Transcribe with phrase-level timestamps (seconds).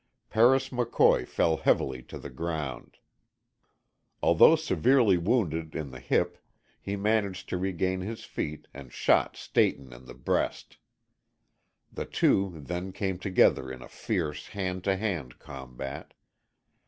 [0.31, 2.97] Paris McCoy fell heavily to the ground.
[4.23, 6.39] Although severely wounded in the hip
[6.81, 10.77] he managed to regain his feet and shot Stayton in the breast.
[11.93, 16.15] The two then came together in a fierce hand to hand combat.